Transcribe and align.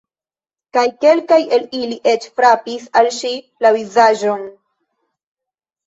Kaj 0.77 0.85
kelkaj 1.05 1.37
el 1.59 1.67
ili 1.81 1.99
eĉ 2.13 2.27
frapis 2.39 2.89
al 3.03 3.13
ŝi 3.21 3.35
la 3.67 3.77
vizaĝon. 3.79 4.53